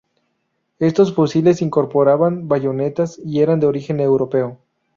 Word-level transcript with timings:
Estos 0.79 1.13
fusiles 1.13 1.61
incorporaban 1.61 2.47
bayonetas 2.47 3.19
y 3.23 3.41
eran 3.41 3.59
de 3.59 3.67
origen 3.67 3.99
europeo. 3.99 4.57